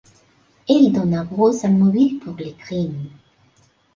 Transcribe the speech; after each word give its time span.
Elle 0.67 0.91
donne 0.91 1.13
à 1.13 1.23
Bruce 1.23 1.63
un 1.63 1.69
mobile 1.69 2.17
pour 2.17 2.33
le 2.35 2.49
crime. 2.53 3.11